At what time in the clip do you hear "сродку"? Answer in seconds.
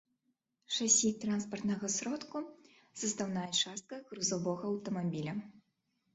1.97-2.37